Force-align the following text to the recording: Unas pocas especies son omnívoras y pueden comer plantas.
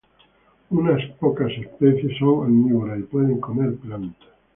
Unas 0.71 1.03
pocas 1.19 1.51
especies 1.51 2.17
son 2.17 2.29
omnívoras 2.47 3.01
y 3.01 3.03
pueden 3.03 3.39
comer 3.39 3.75
plantas. 3.75 4.29